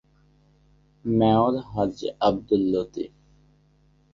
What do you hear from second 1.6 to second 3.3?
Haji Abdul Latif.